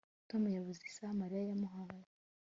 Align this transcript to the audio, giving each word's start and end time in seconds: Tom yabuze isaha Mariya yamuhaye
Tom 0.29 0.43
yabuze 0.55 0.81
isaha 0.89 1.19
Mariya 1.21 1.41
yamuhaye 1.49 2.07